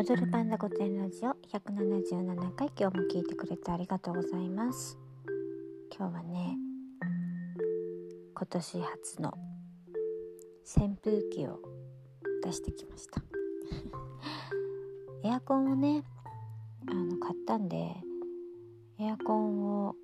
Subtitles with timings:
[0.00, 4.96] 踊るパンダ御殿ラジオ177回今日も聞いてくれてありがとうございます。
[5.92, 6.56] 今日はね
[8.32, 9.34] 今年初の
[10.64, 11.58] 扇風機を
[12.44, 13.20] 出してきました。
[15.28, 16.04] エアコンをね
[16.86, 17.96] あの買ったんで
[18.98, 19.96] エアコンを、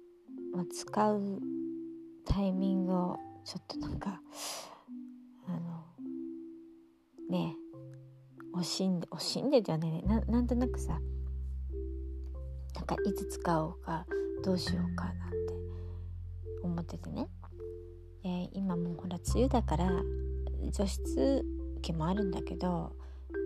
[0.53, 1.41] まあ、使う
[2.25, 4.21] タイミングをちょっとなんか
[5.47, 5.85] あの
[7.29, 7.57] ね
[8.55, 11.01] 惜しんで惜しんでじゃねななんとなくさ
[12.75, 14.07] なんかいつ使おうか
[14.45, 15.37] どうしようかなんて
[16.63, 17.29] 思っててね、
[18.25, 19.91] えー、今もうほら梅雨だから
[20.71, 21.45] 除湿
[21.83, 22.93] 機もあるんだけど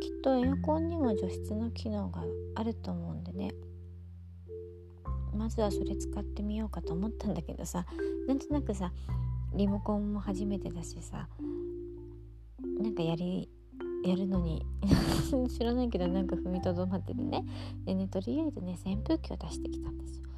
[0.01, 2.23] きっとエアコンにも除湿の機能が
[2.55, 3.53] あると思うんでね。
[5.35, 7.87] まずはそれ使ってみようかと思ったんだけどさ
[8.27, 8.93] なんとなくさ
[9.55, 11.29] リモコンも初めてだしさ
[12.81, 13.49] なんかやり
[14.09, 14.65] やるのに。
[15.49, 17.45] 知らないけどなんか踏みとどまっててね。
[17.85, 20.29] でねとりあえずね扇風機を出してきたんですよ。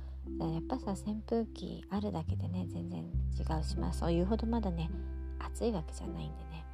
[0.52, 4.90] やっぱさ扇風機あるだけでね全然違うしまあそういうほどまだね
[5.38, 6.64] 暑いわけじゃないんでね。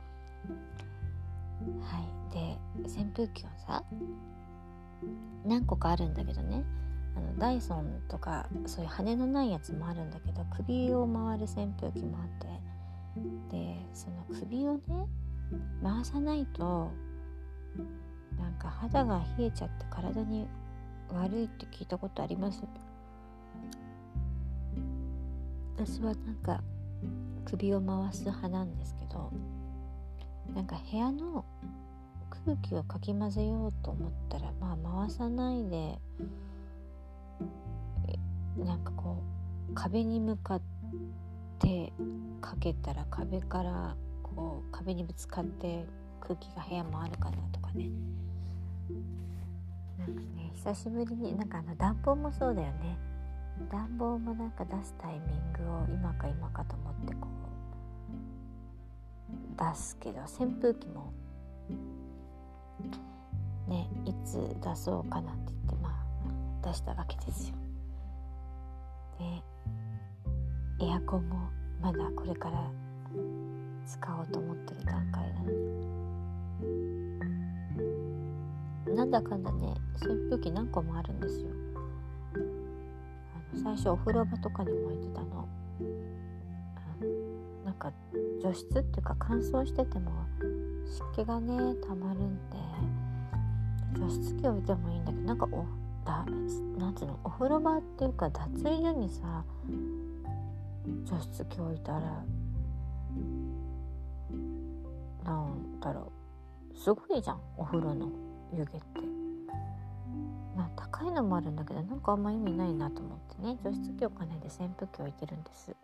[1.81, 2.33] はい。
[2.33, 3.85] で扇風機をさ
[5.45, 6.65] 何個かあるんだけどね。
[7.17, 12.47] あのダイソンとかそういう羽のないやつもあるんだけど首を回る扇風機もあって。
[13.51, 15.09] でその首をね
[15.83, 16.91] 回さないと
[18.39, 20.47] なんか肌が冷えちゃって体に
[21.13, 22.63] 悪いって聞いたことあります？
[25.77, 26.63] 私はなんか
[27.45, 29.31] 首を回す派なんですけど
[30.55, 31.45] なんか部屋の
[32.45, 35.99] 空気をかき混ぜようと思ったらまあ回さないで
[38.59, 39.23] なんかこ
[39.71, 40.63] う壁に向かっ
[41.59, 41.93] て
[42.41, 43.97] かけたら壁から
[44.37, 45.87] こう壁にぶつかって
[46.21, 47.89] 空気が部屋もあるかなとかね
[49.99, 52.99] なんかね久しぶりになんかあの暖房もそうだよね
[53.73, 57.37] 暖房もなんか出すタイミングを今か今かと思ってこう
[59.59, 61.13] 出すけど扇風機も
[63.67, 67.57] ねいつ出そうかなって言ってまあ出したわけですよ。
[69.19, 71.49] でエアコンも
[71.81, 72.71] まだこれから
[73.87, 75.87] 使おうと思ってる段階なのに
[78.97, 81.51] なんだかんだね扇風機何個もあるんですよ。
[82.35, 82.39] あ
[83.57, 85.49] の最初お風呂場とかにも置いてたの。
[87.65, 87.93] なんか
[88.43, 90.11] 除湿っていうか乾燥してても
[90.87, 92.57] 湿気がねたまるんで
[93.99, 95.67] 除湿機置いてもいいんだけどなんかお
[96.05, 96.25] だ
[96.79, 99.45] なんつうのお風呂場っていうか脱衣所にさ
[101.05, 102.25] 除湿機置いたら
[105.27, 106.13] なんだろ
[106.73, 106.79] う。
[106.79, 108.09] すごいじゃんお風呂の
[108.53, 109.01] 湯気って。
[110.57, 113.59] まあ高いのもあるんだけどなんかあんま意味ないなと思ってね。
[113.65, 115.77] 除湿器お金で扇風機置いてるんです。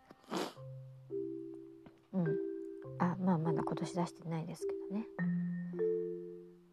[2.12, 2.26] うん。
[2.98, 5.06] あまあまだ今年出してないですけどね。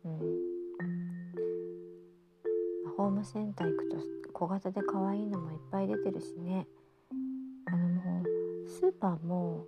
[0.05, 0.19] うん。
[2.97, 3.97] ホームセンター行くと
[4.33, 6.67] 小型で可愛いのもいっぱい出てるしね。
[7.65, 9.65] あのもうスーパーも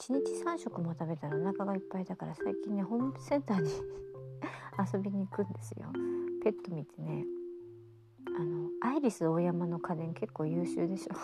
[0.00, 3.70] 1日3食も食べたらお腹がいっぱいだから最近ねホームセンターに
[4.92, 5.88] 遊びに行くんですよ。
[6.42, 7.26] ペット見てね
[8.34, 11.14] あのアイリスオーヤマの家電結構優秀でしょ。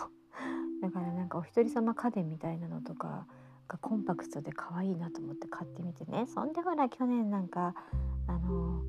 [0.79, 3.25] だからなんかお一人様家電みたいなのとか
[3.67, 6.27] がコンパクトで可愛いなと思って買ってみてね。
[6.27, 7.73] そんでほら去年なんか
[8.27, 8.83] あの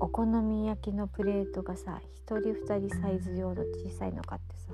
[0.00, 4.72] お好み焼きのプレートがさ1人2人サイズ用の小さいの買ってさ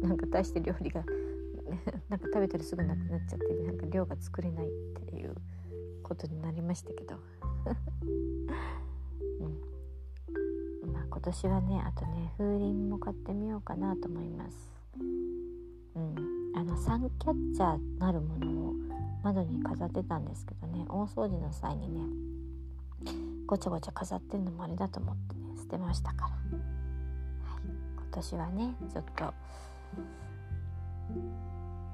[0.00, 1.04] なんか大して料理が
[2.08, 4.70] なんか食べたらすぐなくなっちゃってなんか量が作れないっ
[5.06, 5.34] ていう
[6.02, 7.16] ことになりましたけど、
[10.84, 14.70] うん、まあ今年はねあとね風鈴も買ってみようかなと思います。
[15.94, 16.14] うん、
[16.54, 18.74] あのサンキャッチャーなるものを
[19.22, 22.00] 窓に飾ってたんですけどね大掃除の際にね
[23.46, 26.36] ごちゃごちゃ飾ってんのもあれだと思ってね捨てましたから、はい、
[27.96, 29.34] 今年はねちょっと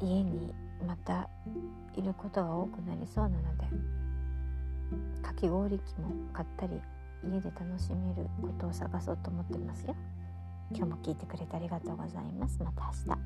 [0.01, 0.55] 家に
[0.87, 1.29] また
[1.97, 3.67] いることが多くなりそうなので
[5.23, 6.81] かき氷機も買ったり
[7.25, 9.97] 家で楽しめることを探そうと思ってますよ。
[10.71, 12.59] 今日も聞いてくれてありがとうございます。
[12.63, 13.21] また明日。